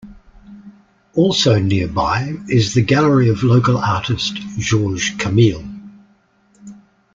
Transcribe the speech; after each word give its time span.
Also 1.13 1.59
nearby 1.59 2.35
is 2.49 2.73
the 2.73 2.81
gallery 2.81 3.29
of 3.29 3.43
local 3.43 3.77
artist 3.77 4.33
Georges 4.57 5.11
Camille. 5.19 5.63